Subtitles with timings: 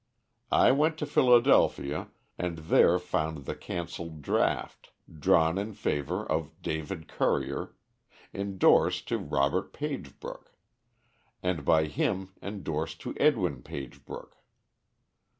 [0.55, 4.89] I went to Philadelphia, and there found the canceled draft,
[5.19, 7.75] drawn in favor of David Currier;
[8.33, 10.53] indorsed to Robert Pagebrook;
[11.43, 14.37] and by him indorsed to Edwin Pagebrook.